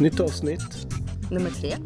[0.00, 0.86] Nytt avsnitt.
[1.30, 1.76] Nummer tre.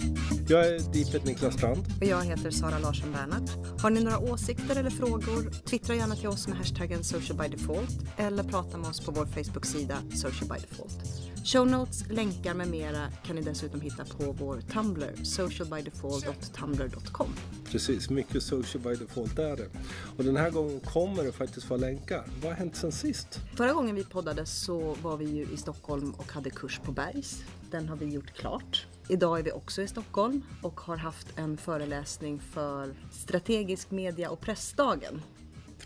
[0.49, 1.79] Jag är Deepet Niklas Strand.
[2.01, 3.83] Och jag heter Sara Larsson Bernhardt.
[3.83, 5.51] Har ni några åsikter eller frågor?
[5.67, 9.27] Twittra gärna till oss med hashtaggen social by default eller prata med oss på vår
[9.27, 11.30] Facebook-sida social by default.
[11.45, 17.29] Show notes, länkar med mera kan ni dessutom hitta på vår Tumblr, socialbydefault.tumblr.com.
[17.65, 19.69] Precis, mycket social by default är det.
[20.17, 22.25] Och den här gången kommer det faktiskt vara länkar.
[22.43, 23.41] Vad har hänt sen sist?
[23.57, 27.43] Förra gången vi poddade så var vi ju i Stockholm och hade kurs på Bergs.
[27.71, 28.87] Den har vi gjort klart.
[29.09, 34.41] Idag är vi också i Stockholm och har haft en föreläsning för strategisk media och
[34.41, 35.23] pressdagen.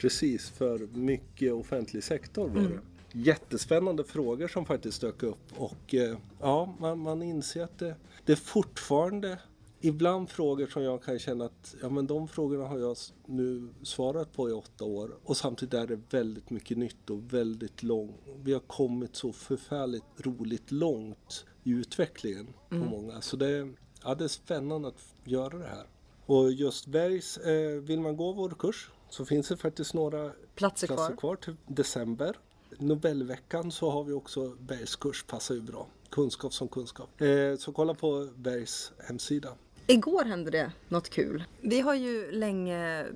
[0.01, 2.81] Precis, för mycket offentlig sektor var det.
[3.17, 8.33] Jättespännande frågor som faktiskt dök upp och eh, ja, man, man inser att det, det
[8.33, 9.39] är fortfarande
[9.81, 14.33] ibland frågor som jag kan känna att ja, men de frågorna har jag nu svarat
[14.33, 18.17] på i åtta år och samtidigt är det väldigt mycket nytt och väldigt långt.
[18.42, 23.20] Vi har kommit så förfärligt roligt långt i utvecklingen på många.
[23.20, 23.73] Så det,
[24.05, 25.87] ja, det är spännande att göra det här.
[26.27, 30.87] Och just Bergs, eh, vill man gå vår kurs så finns det faktiskt några Platser
[30.87, 31.17] kvar.
[31.17, 32.37] kvar till december.
[32.78, 35.86] Nobelveckan så har vi också Bergs kurs, passar ju bra.
[36.11, 37.20] Kunskap som kunskap.
[37.20, 39.48] Eh, så kolla på Bergs hemsida.
[39.86, 41.45] Igår hände det något kul.
[41.61, 43.06] Vi har ju länge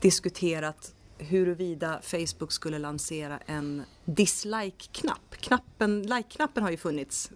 [0.00, 5.36] diskuterat huruvida Facebook skulle lansera en dislike-knapp.
[5.40, 7.30] Knappen, like-knappen har ju funnits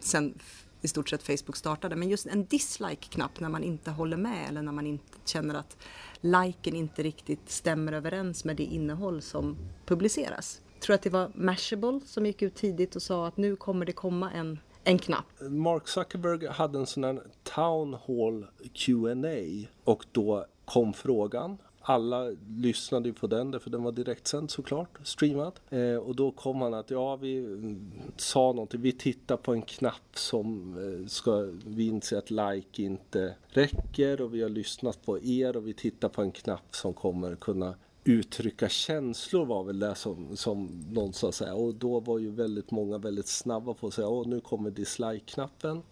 [0.00, 0.38] sedan
[0.84, 1.96] i stort sett Facebook startade.
[1.96, 5.76] Men just en dislike-knapp när man inte håller med eller när man inte känner att
[6.20, 10.60] liken inte riktigt stämmer överens med det innehåll som publiceras.
[10.84, 13.86] Jag tror att det var Mashable som gick ut tidigt och sa att nu kommer
[13.86, 15.24] det komma en, en knapp.
[15.40, 21.58] Mark Zuckerberg hade en sån här Town Hall Q&A och då kom frågan.
[21.80, 25.60] Alla lyssnade ju på den därför den var direktsänd såklart, streamad.
[25.70, 28.80] Eh, och då kom han att ja, vi mm, sa någonting.
[28.80, 34.34] Vi tittar på en knapp som eh, ska, vi inser att like inte räcker och
[34.34, 38.68] vi har lyssnat på er och vi tittar på en knapp som kommer kunna uttrycka
[38.68, 41.54] känslor var väl det som, som någon sa här.
[41.54, 45.82] Och då var ju väldigt många väldigt snabba på att säga åh nu kommer dislike-knappen.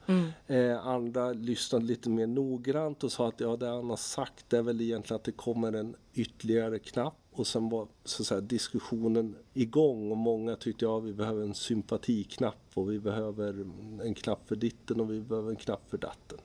[0.47, 4.57] Eh, andra lyssnade lite mer noggrant och sa att ja det han har sagt det
[4.57, 7.19] är väl egentligen att det kommer en ytterligare knapp.
[7.33, 11.55] Och sen var så att säga, diskussionen igång och många tyckte ja vi behöver en
[11.55, 13.67] sympatiknapp och vi behöver
[14.03, 16.39] en knapp för ditten och vi behöver en knapp för datten.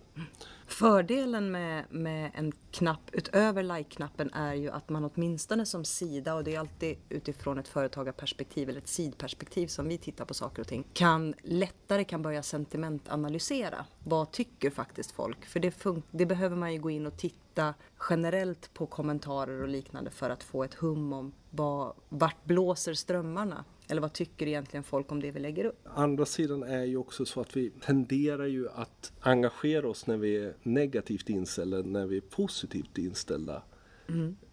[0.68, 6.44] Fördelen med, med en knapp utöver like-knappen är ju att man åtminstone som sida, och
[6.44, 10.68] det är alltid utifrån ett företagarperspektiv eller ett sidperspektiv som vi tittar på saker och
[10.68, 13.86] ting, kan lättare kan börja sentimentanalysera.
[14.04, 15.46] Vad tycker faktiskt folk?
[15.46, 17.74] För det, fun- det behöver man ju gå in och titta
[18.10, 23.66] generellt på kommentarer och liknande för att få ett hum om vad, vart blåser strömmarna?
[23.88, 25.88] Eller vad tycker egentligen folk om det vi lägger upp?
[25.94, 30.38] Andra sidan är ju också så att vi tenderar ju att engagera oss när vi
[30.38, 33.64] är negativt inställda, när vi är positivt inställda.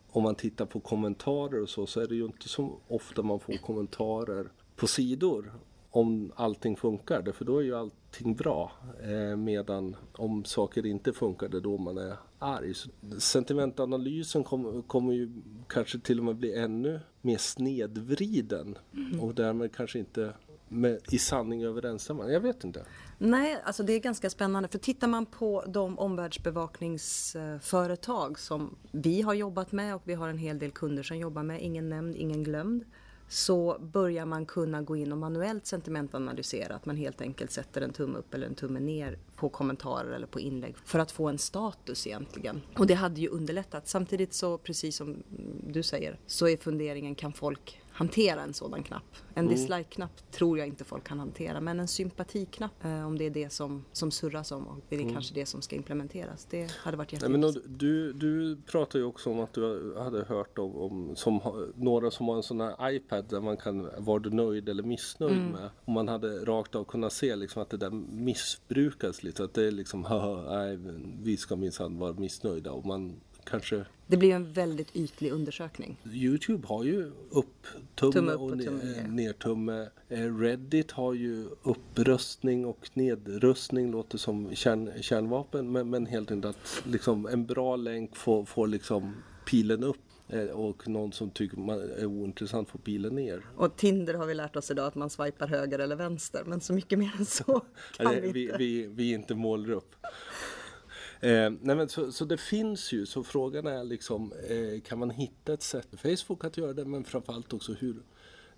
[0.09, 3.41] Om man tittar på kommentarer och så, så är det ju inte så ofta man
[3.41, 5.53] får kommentarer på sidor
[5.91, 7.75] om allting funkar, därför då är ju
[8.15, 8.73] allting bra.
[9.03, 12.75] Eh, medan om saker inte funkar, det är då man är arg.
[12.75, 12.89] Så
[13.19, 18.79] sentimentanalysen kommer kommer ju kanske till och med bli ännu mer snedvriden
[19.21, 20.33] och därmed kanske inte
[20.69, 22.33] med, i sanning överensstämmande.
[22.33, 22.85] Jag vet inte.
[23.19, 24.69] Nej, alltså det är ganska spännande.
[24.69, 30.39] För tittar man på de omvärldsbevakningsföretag som vi har jobbat med och vi har en
[30.39, 32.85] hel del kunder som jobbar med, ingen nämnd, ingen glömd,
[33.29, 36.75] så börjar man kunna gå in och manuellt sentimentanalysera.
[36.75, 40.27] Att man helt enkelt sätter en tumme upp eller en tumme ner på kommentarer eller
[40.27, 42.63] på inlägg för att få en status egentligen.
[42.79, 43.89] Och det hade ju underlättat.
[43.89, 45.23] Samtidigt så, precis som
[45.67, 49.17] du säger, så är funderingen kan folk hantera en sådan knapp?
[49.35, 53.31] En dislike-knapp tror jag inte folk kan hantera, men en sympatiknapp, eh, om det är
[53.31, 56.97] det som, som surras om och det är kanske det som ska implementeras, det hade
[56.97, 57.65] varit jätteintressant.
[57.67, 61.41] du, du pratar ju också om att du hade hört om, om som,
[61.75, 65.53] några som har en sån här iPad där man kan vara du nöjd eller missnöjd
[65.53, 65.71] med.
[65.85, 69.34] Och man hade rakt av kunnat se liksom att det där missbrukas lite.
[69.41, 70.01] Att det är liksom,
[70.49, 70.79] nej,
[71.23, 72.73] vi ska minsann vara missnöjda.
[72.73, 75.97] Och man kanske Det blir en väldigt ytlig undersökning.
[76.13, 79.09] Youtube har ju upp tumme, upp och, och ner.
[79.09, 79.89] nertumme.
[80.09, 85.73] Eh, Reddit har ju uppröstning och nedrustning, låter som kärn, kärnvapen.
[85.73, 89.15] Men, men helt enkelt att liksom, en bra länk får, får liksom
[89.51, 89.97] pilen upp.
[90.29, 93.43] Eh, Och någon som tycker man är ointressant får pilen ner.
[93.57, 96.73] Och Tinder har vi lärt oss idag att man swipar höger eller vänster, men så
[96.73, 97.45] mycket mer än så
[97.97, 98.57] kan Nej, vi vi, inte.
[98.59, 99.95] vi, vi är inte målgrupp.
[101.21, 105.11] Eh, nej men så, så det finns ju, så frågan är liksom eh, kan man
[105.11, 108.03] hitta ett sätt för Facebook att göra det men framförallt också hur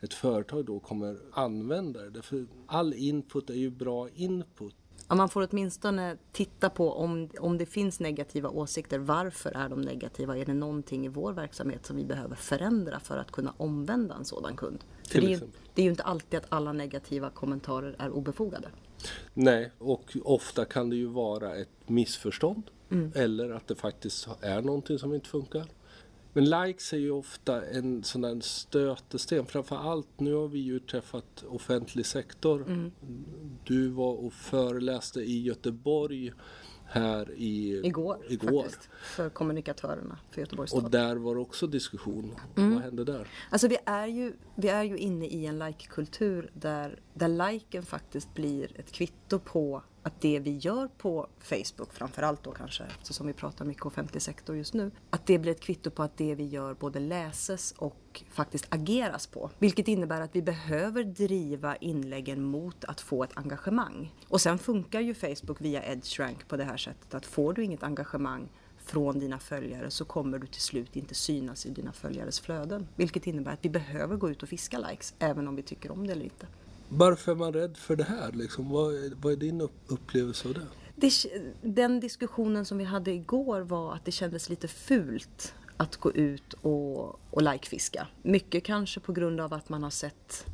[0.00, 2.22] ett företag då kommer använda det.
[2.22, 4.74] För all input är ju bra input.
[5.08, 8.98] Ja, man får åtminstone titta på om, om det finns negativa åsikter.
[8.98, 10.38] Varför är de negativa?
[10.38, 14.24] Är det någonting i vår verksamhet som vi behöver förändra för att kunna omvända en
[14.24, 14.84] sådan kund?
[15.12, 15.40] Det är, ju,
[15.74, 18.68] det är ju inte alltid att alla negativa kommentarer är obefogade.
[19.34, 22.62] Nej, och ofta kan det ju vara ett missförstånd.
[22.90, 23.12] Mm.
[23.14, 25.66] Eller att det faktiskt är någonting som inte funkar.
[26.36, 29.46] Men likes är ju ofta en sån där stötesten.
[29.46, 32.62] Framförallt, nu har vi ju träffat offentlig sektor.
[32.62, 32.92] Mm.
[33.64, 36.32] Du var och föreläste i Göteborg
[36.86, 38.62] här i, igår, igår.
[38.62, 40.84] Faktiskt, för kommunikatörerna för Göteborgs stad.
[40.84, 42.34] Och där var också diskussion.
[42.56, 42.74] Mm.
[42.74, 43.28] Vad hände där?
[43.50, 48.34] Alltså vi är ju, vi är ju inne i en like-kultur där, där liken faktiskt
[48.34, 53.32] blir ett kvitto på att det vi gör på Facebook, framförallt då kanske eftersom vi
[53.32, 56.44] pratar mycket offentlig sektor just nu, att det blir ett kvitto på att det vi
[56.44, 59.50] gör både läses och faktiskt ageras på.
[59.58, 64.14] Vilket innebär att vi behöver driva inläggen mot att få ett engagemang.
[64.28, 67.82] Och sen funkar ju Facebook via EdgeRank på det här sättet att får du inget
[67.82, 72.88] engagemang från dina följare så kommer du till slut inte synas i dina följares flöden.
[72.96, 76.06] Vilket innebär att vi behöver gå ut och fiska likes även om vi tycker om
[76.06, 76.46] det eller inte.
[76.88, 78.32] Varför är man rädd för det här?
[78.32, 78.68] Liksom?
[78.68, 80.66] Vad, är, vad är din upplevelse av det?
[80.94, 81.52] det?
[81.62, 86.52] Den diskussionen som vi hade igår var att det kändes lite fult att gå ut
[86.52, 88.08] och, och likefiska.
[88.22, 90.46] Mycket kanske på grund av att man har sett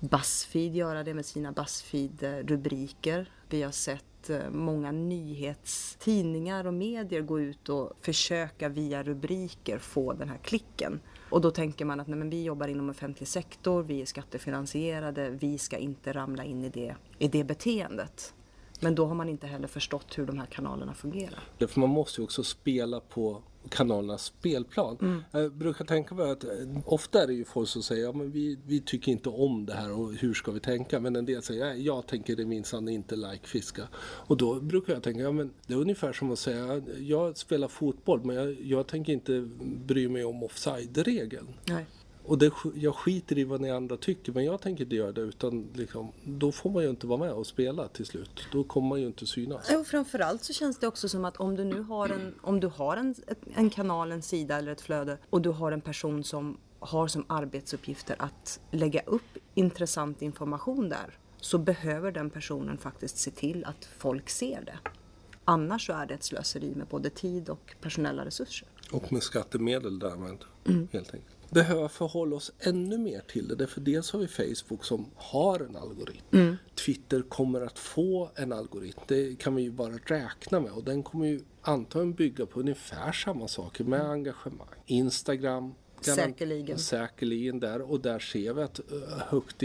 [0.00, 3.30] Buzzfeed göra det med sina Buzzfeed-rubriker.
[3.48, 10.12] Vi har sett eh, många nyhetstidningar och medier gå ut och försöka via rubriker få
[10.12, 11.00] den här klicken.
[11.30, 15.30] Och då tänker man att nej, men vi jobbar inom offentlig sektor, vi är skattefinansierade,
[15.30, 18.34] vi ska inte ramla in i det, i det beteendet.
[18.80, 21.40] Men då har man inte heller förstått hur de här kanalerna fungerar.
[21.58, 24.98] För man måste ju också spela på kanalernas spelplan.
[25.00, 25.22] Mm.
[25.32, 26.50] Jag brukar tänka på att eh,
[26.84, 29.72] ofta är det ju folk som säger ja, men vi, vi tycker inte om det
[29.72, 31.00] här och hur ska vi tänka?
[31.00, 33.88] Men en del säger ja, jag tänker det minsann inte like-fiska.
[34.00, 37.68] Och då brukar jag tänka ja, men det är ungefär som att säga jag spelar
[37.68, 39.48] fotboll men jag, jag tänker inte
[39.86, 41.48] bry mig om offside-regeln.
[41.68, 41.86] Nej.
[42.30, 45.20] Och det, jag skiter i vad ni andra tycker men jag tänker inte göra det
[45.20, 48.46] utan liksom, då får man ju inte vara med och spela till slut.
[48.52, 49.70] Då kommer man ju inte synas.
[49.70, 52.66] Och framförallt så känns det också som att om du nu har en, om du
[52.66, 53.14] har en,
[53.54, 57.24] en kanal, en sida eller ett flöde och du har en person som har som
[57.28, 63.88] arbetsuppgifter att lägga upp intressant information där så behöver den personen faktiskt se till att
[63.98, 64.78] folk ser det.
[65.44, 68.68] Annars så är det ett slöseri med både tid och personella resurser.
[68.92, 70.88] Och med skattemedel därmed, mm.
[70.92, 73.54] helt enkelt behöva förhålla oss ännu mer till det.
[73.54, 76.26] Därför dels har vi Facebook som har en algoritm.
[76.32, 76.56] Mm.
[76.86, 79.00] Twitter kommer att få en algoritm.
[79.06, 83.12] Det kan vi ju bara räkna med och den kommer ju antagligen bygga på ungefär
[83.12, 84.68] samma saker med engagemang.
[84.86, 86.78] Instagram Säkerligen.
[86.78, 89.62] Säkerligen där och där ser vi att uh, högt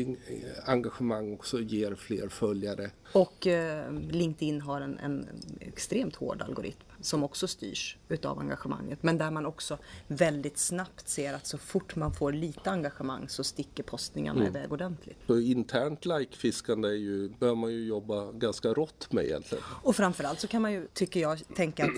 [0.66, 2.92] engagemang också ger fler följare.
[3.12, 5.28] Och uh, LinkedIn har en, en,
[5.60, 9.04] extremt hård algoritm som också styrs utav engagemanget.
[9.04, 9.78] Men där man också
[10.08, 14.56] väldigt snabbt ser att så fort man får lite engagemang så sticker postningarna mm.
[14.56, 15.18] iväg ordentligt.
[15.28, 19.64] Så internt likefiskande är ju, bör man ju jobba ganska rått med egentligen.
[19.84, 21.92] Och framförallt så kan man ju, tycker jag, tänka att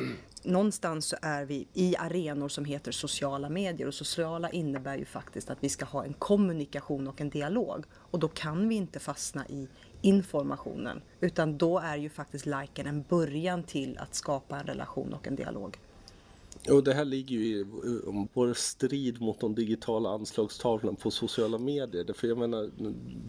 [0.47, 3.87] någonstans så är vi i arenor som heter sociala medier.
[3.87, 7.85] Och sociala innebär ju faktiskt att vi ska ha en kommunikation och en dialog.
[7.93, 9.67] Och då kan vi inte fastna i
[10.01, 11.01] informationen.
[11.19, 15.35] Utan då är ju faktiskt liken en början till att skapa en relation och en
[15.35, 15.77] dialog.
[16.69, 17.65] Och det här ligger ju i
[18.33, 22.13] vår strid mot de digitala anslagstavlorna på sociala medier.
[22.13, 22.69] För jag menar,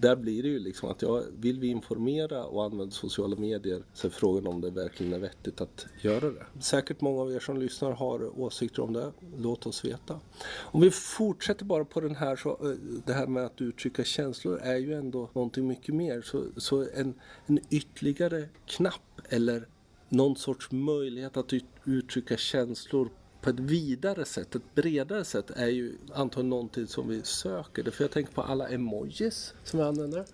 [0.00, 4.06] där blir det ju liksom att ja, vill vi informera och använda sociala medier så
[4.06, 6.46] är frågan om det verkligen är vettigt att göra det.
[6.60, 9.12] Säkert många av er som lyssnar har åsikter om det.
[9.36, 10.20] Låt oss veta.
[10.50, 12.70] Om vi fortsätter bara på den här så eh,
[13.06, 16.22] det här med att uttrycka känslor är ju ändå någonting mycket mer.
[16.22, 17.14] Så, så en,
[17.46, 19.68] en ytterligare knapp eller
[20.08, 21.52] någon sorts möjlighet att
[21.84, 23.10] uttrycka känslor
[23.40, 27.90] på ett vidare sätt, ett bredare sätt är ju antagligen någonting som vi söker.
[27.90, 30.24] För jag tänker på alla emojis som vi använder.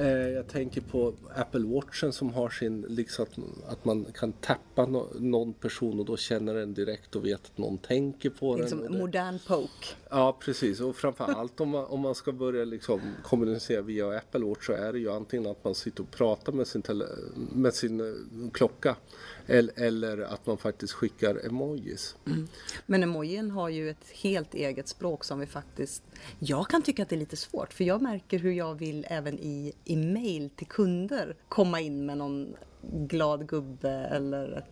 [0.00, 4.86] Eh, jag tänker på Apple Watchen som har sin, liksom att, att man kan tappa
[4.86, 8.78] no, någon person och då känner den direkt och vet att någon tänker på liksom
[8.78, 8.86] den.
[8.86, 9.86] Liksom modern poke.
[10.10, 14.66] Ja precis och framförallt om man, om man ska börja liksom kommunicera via Apple Watch
[14.66, 16.82] så är det ju antingen att man sitter och pratar med sin,
[17.52, 18.96] med sin eh, klocka
[19.46, 22.16] eller, att man faktiskt skickar emojis.
[22.26, 22.48] Mm.
[22.86, 26.02] Men emojin har ju ett helt eget språk som vi faktiskt...
[26.38, 29.38] Jag kan tycka att det är lite svårt för jag märker hur jag vill även
[29.38, 34.64] i, i mail till kunder komma in med någon glad gubbe eller ett,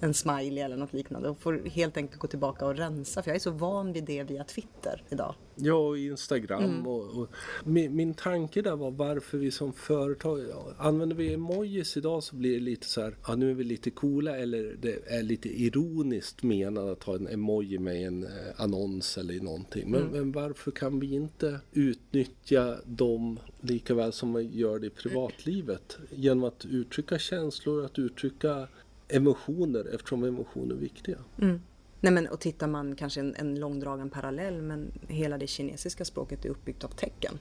[0.00, 3.36] en smiley eller något liknande och får helt enkelt gå tillbaka och rensa för jag
[3.36, 5.34] är så van vid det via Twitter idag.
[5.54, 6.64] Ja, och Instagram.
[6.64, 6.86] Mm.
[6.86, 7.28] Och, och
[7.64, 10.40] min, min tanke där var varför vi som företag,
[10.78, 13.90] använder vi emojis idag så blir det lite så här, ja nu är vi lite
[13.90, 19.18] coola eller det är lite ironiskt menat att ha en emoji med en eh, annons
[19.18, 19.90] eller någonting.
[19.90, 20.12] Men, mm.
[20.12, 25.98] men varför kan vi inte utnyttja dem lika väl som man gör det i privatlivet
[26.10, 28.68] genom att uttrycka känslor, att uttrycka
[29.12, 31.18] emotioner eftersom emotioner är viktiga.
[31.40, 31.60] Mm.
[32.00, 36.44] Nej men och tittar man kanske en, en långdragen parallell men hela det kinesiska språket
[36.44, 37.38] är uppbyggt av tecken.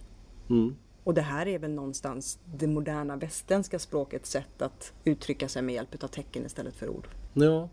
[0.49, 0.75] Mm.
[1.03, 5.75] Och det här är väl någonstans det moderna västländska språkets sätt att uttrycka sig med
[5.75, 7.07] hjälp av tecken istället för ord.
[7.33, 7.69] Ja,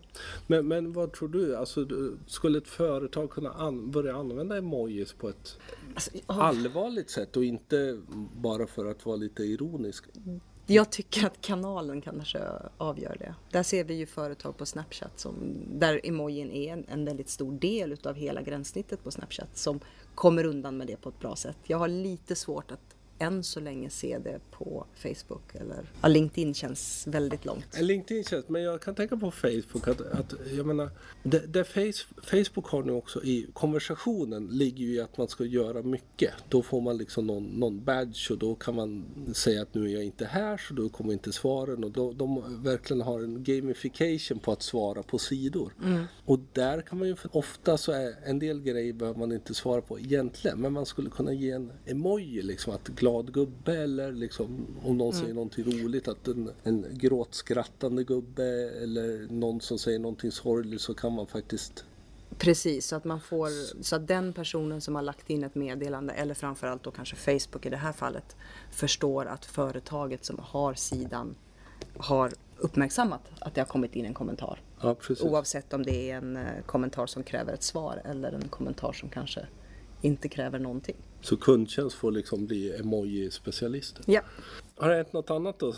[0.47, 1.55] men, men vad tror du?
[1.55, 1.87] Alltså,
[2.27, 5.57] skulle ett företag kunna an börja använda emojis på ett
[5.93, 7.99] alltså, allvarligt sätt och inte
[8.35, 10.05] bara för att vara lite ironisk?
[10.71, 12.39] Jag tycker att kanalen kanske
[12.77, 13.35] avgör det.
[13.51, 15.35] Där ser vi ju företag på Snapchat som,
[15.67, 19.79] där emojin är en, en väldigt stor del utav hela gränssnittet på Snapchat som
[20.15, 21.57] kommer undan med det på ett bra sätt.
[21.63, 25.55] Jag har lite svårt att än så länge se det på Facebook.
[25.55, 27.79] Eller, ja, LinkedIn känns väldigt långt.
[27.81, 30.89] LinkedIn känns, men jag kan tänka på Facebook att, att jag menar,
[31.23, 35.45] det, det face, Facebook har nu också i konversationen ligger ju i att man ska
[35.45, 36.33] göra mycket.
[36.49, 39.93] Då får man liksom någon, någon badge och då kan man säga att nu är
[39.93, 44.39] jag inte här så då kommer inte svaren och då, de verkligen har en gamification
[44.39, 45.73] på att svara på sidor.
[45.83, 46.03] Mm.
[46.25, 49.81] Och där kan man ju, ofta så är en del grejer behöver man inte svara
[49.81, 54.67] på egentligen men man skulle kunna ge en emoji liksom att glad gubbe eller liksom
[54.83, 55.21] om någon mm.
[55.21, 60.93] säger någonting roligt att en, en gråtskrattande gubbe eller någon som säger någonting sorgligt så
[60.93, 61.85] kan man faktiskt
[62.37, 63.49] Precis, så att man får,
[63.83, 67.65] så att den personen som har lagt in ett meddelande eller framförallt då kanske Facebook
[67.65, 68.35] i det här fallet
[68.71, 71.35] förstår att företaget som har sidan
[71.97, 74.61] har uppmärksammat att det har kommit in en kommentar.
[74.81, 78.93] Ja, Oavsett om det är en eh, kommentar som kräver ett svar eller en kommentar
[78.93, 79.47] som kanske
[80.01, 80.95] inte kräver någonting.
[81.21, 84.03] Så kundtjänst får liksom bli emoji-specialister?
[84.07, 84.21] Ja.
[84.77, 85.73] Har det hänt något annat då?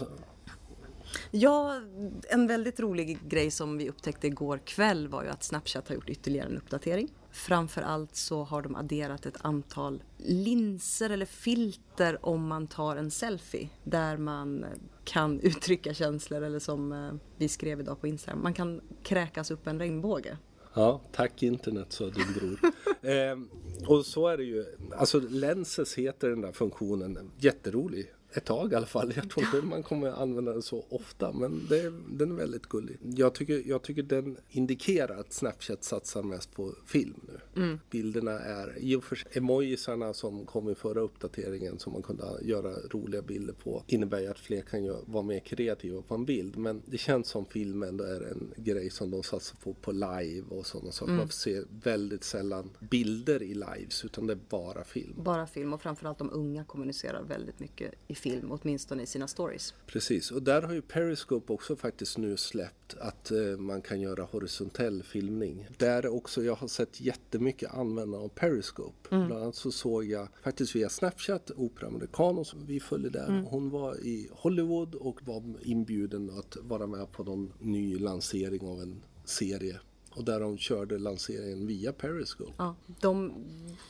[1.31, 1.81] Ja,
[2.29, 6.10] en väldigt rolig grej som vi upptäckte igår kväll var ju att Snapchat har gjort
[6.10, 7.10] ytterligare en uppdatering.
[7.31, 13.69] Framförallt så har de adderat ett antal linser eller filter om man tar en selfie
[13.83, 14.65] där man
[15.03, 19.67] kan uttrycka känslor eller som eh, vi skrev idag på Instagram, man kan kräkas upp
[19.67, 20.38] en regnbåge.
[20.73, 22.59] Ja, tack internet sa din bror.
[23.11, 23.39] eh,
[23.87, 24.65] och så är det ju.
[24.95, 27.31] Alltså Lenses heter den där funktionen.
[27.37, 29.13] Jätterolig ett tag i alla fall.
[29.15, 32.97] Jag tror inte man kommer använda den så ofta men det, den är väldigt gullig.
[33.01, 37.61] Jag tycker, jag tycker den indikerar att Snapchat satsar mest på film nu.
[37.63, 37.79] Mm.
[37.89, 42.23] Bilderna är, i och för sig, emojisarna som kom i förra uppdateringen som man kunde
[42.41, 46.25] göra roliga bilder på innebär ju att fler kan ju vara mer kreativa på en
[46.25, 46.57] bild.
[46.57, 50.43] Men det känns som film ändå är en grej som de satsar på på live
[50.50, 51.11] och sådana saker.
[51.11, 51.17] Mm.
[51.17, 55.15] Man får se väldigt sällan bilder i lives utan det är bara film.
[55.17, 59.73] Bara film och framförallt de unga kommunicerar väldigt mycket i film, åtminstone i sina stories.
[59.87, 64.23] Precis, och där har ju Periscope också faktiskt nu släppt att eh, man kan göra
[64.23, 65.67] horisontell filmning.
[65.77, 69.15] Där också, jag har sett jättemycket användare av Periscope.
[69.15, 69.27] Mm.
[69.27, 73.27] Bland annat så såg jag faktiskt via Snapchat Opera Americano som vi följde där.
[73.27, 73.45] Mm.
[73.45, 78.81] Hon var i Hollywood och var inbjuden att vara med på någon ny lansering av
[78.81, 79.79] en serie
[80.15, 82.51] och där de körde lanseringen via Periscope.
[82.57, 83.33] Ja, de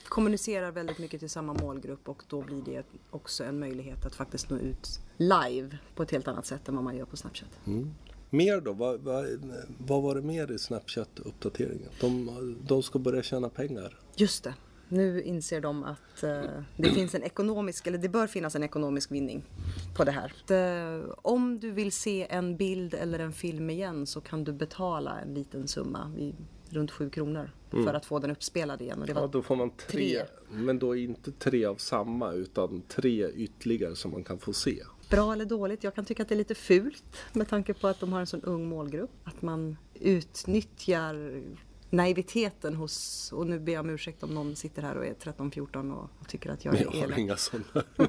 [0.07, 4.49] kommunicerar väldigt mycket till samma målgrupp och då blir det också en möjlighet att faktiskt
[4.49, 7.49] nå ut live på ett helt annat sätt än vad man gör på Snapchat.
[7.67, 7.93] Mm.
[8.29, 8.73] Mer då?
[8.73, 9.25] Vad, vad,
[9.77, 11.89] vad var det mer i Snapchat-uppdateringen?
[12.01, 13.99] De, de ska börja tjäna pengar.
[14.15, 14.53] Just det.
[14.91, 16.41] Nu inser de att eh,
[16.77, 19.43] det finns en ekonomisk, eller det bör finnas en ekonomisk vinning
[19.95, 20.33] på det här.
[20.48, 25.19] Det, om du vill se en bild eller en film igen så kan du betala
[25.19, 26.12] en liten summa,
[26.69, 27.86] runt 7 kronor, mm.
[27.86, 29.01] för att få den uppspelad igen.
[29.01, 32.31] Och det var ja, då får man tre, tre, men då inte tre av samma
[32.31, 34.83] utan tre ytterligare som man kan få se.
[35.10, 35.83] Bra eller dåligt?
[35.83, 38.27] Jag kan tycka att det är lite fult med tanke på att de har en
[38.27, 39.12] sån ung målgrupp.
[39.24, 41.43] Att man utnyttjar
[41.91, 45.93] naiviteten hos, och nu ber jag om ursäkt om någon sitter här och är 13-14
[45.93, 46.95] och, och, tycker att jag är elak.
[46.95, 47.86] Jag har inga sådana.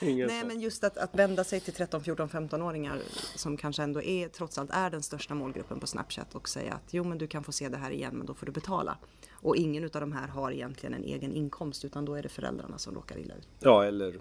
[0.00, 2.98] Nej men just att, att vända sig till 13, 14, 15-åringar
[3.36, 6.94] som kanske ändå är, trots allt är den största målgruppen på Snapchat och säga att
[6.94, 8.98] jo men du kan få se det här igen men då får du betala.
[9.32, 12.78] Och ingen av de här har egentligen en egen inkomst utan då är det föräldrarna
[12.78, 13.48] som råkar illa ut.
[13.60, 14.20] Ja eller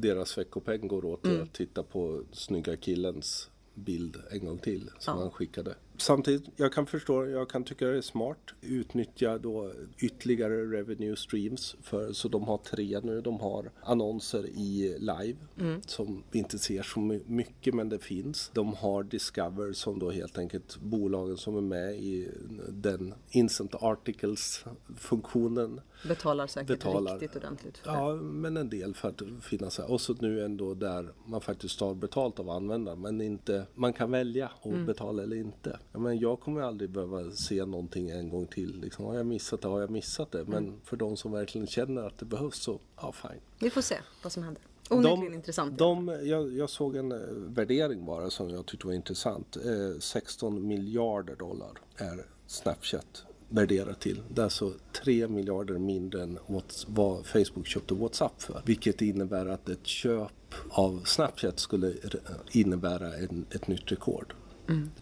[0.00, 1.42] deras veckopeng går åt mm.
[1.42, 5.22] att titta på snygga killens bild en gång till som ja.
[5.22, 5.74] han skickade.
[6.02, 8.38] Samtidigt, jag kan förstå, jag kan tycka det är smart.
[8.60, 11.76] Utnyttja då ytterligare revenue streams.
[11.82, 13.20] För, så de har tre nu.
[13.20, 15.38] De har annonser i live
[15.86, 18.50] som vi inte ser så my- mycket men det finns.
[18.54, 22.28] De har Discover som då helt enkelt bolagen som är med i
[22.68, 24.64] den Instant Articles
[24.96, 27.18] funktionen Betalar säkert Betalar.
[27.18, 27.98] riktigt ordentligt för det.
[27.98, 29.90] Ja, men en del för att finnas här.
[29.90, 33.00] Och så nu ändå där man faktiskt tar betalt av användaren.
[33.00, 35.78] Men inte, man kan välja att betala eller inte.
[35.92, 38.80] Ja, men jag kommer aldrig behöva se någonting en gång till.
[38.80, 40.44] Liksom, har jag missat det, har jag missat det.
[40.44, 43.40] Men för de som verkligen känner att det behövs så, ja fine.
[43.58, 44.62] Vi får se vad som händer.
[44.90, 45.78] Onekligen intressant.
[45.78, 49.56] De, jag, jag såg en eh, värdering bara som jag tyckte var intressant.
[49.56, 54.20] Eh, 16 miljarder dollar är Snapchat värderat till.
[54.34, 54.72] Det är alltså
[55.04, 56.38] 3 miljarder mindre än
[56.86, 58.62] vad Facebook köpte WhatsApp för.
[58.66, 60.32] Vilket innebär att ett köp
[60.70, 62.18] av Snapchat skulle re-
[62.52, 64.34] innebära en, ett nytt rekord.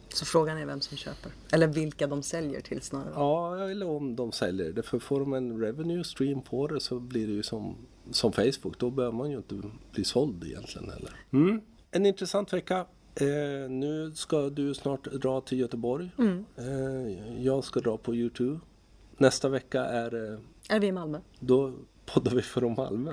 [0.09, 1.33] Så frågan är vem som köper.
[1.53, 3.13] Eller vilka de säljer till snarare.
[3.15, 4.83] Ja, eller om de säljer det.
[4.83, 7.77] För får de en revenue stream på det så blir det ju som,
[8.11, 8.79] som Facebook.
[8.79, 9.61] Då behöver man ju inte
[9.93, 11.17] bli såld egentligen heller.
[11.33, 11.61] Mm.
[11.91, 12.87] En intressant vecka.
[13.15, 16.11] Eh, nu ska du snart dra till Göteborg.
[16.57, 18.61] Eh, jag ska dra på Youtube.
[19.17, 20.39] Nästa vecka är eh,
[20.69, 21.21] Är vi i Malmö?
[21.41, 21.73] då
[22.15, 23.13] poddar vi från Malmö.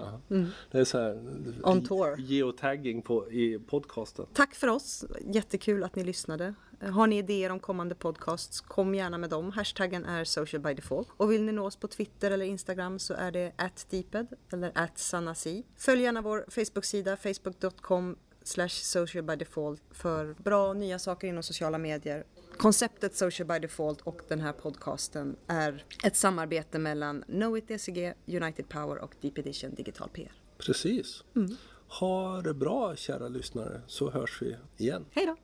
[0.72, 1.24] Det är så här
[1.64, 2.16] On tour.
[2.20, 4.26] geotagging på, i podcasten.
[4.34, 5.06] Tack för oss.
[5.26, 6.54] Jättekul att ni lyssnade.
[6.82, 9.52] Har ni idéer om kommande podcasts, kom gärna med dem.
[9.52, 11.08] Hashtaggen är social by default.
[11.18, 15.64] Och vill ni nå oss på Twitter eller Instagram så är det atdeeped eller atsanasi.
[15.78, 21.78] Följ gärna vår Facebook-sida facebook.com slash social by default för bra nya saker inom sociala
[21.78, 22.24] medier.
[22.58, 28.70] Konceptet Social by Default och den här podcasten är ett samarbete mellan Knowit DCG, United
[28.70, 30.32] Power och Deep Edition Digital PR.
[30.58, 31.24] Precis.
[32.00, 35.06] Ha det bra kära lyssnare så hörs vi igen.
[35.12, 35.36] Hej då!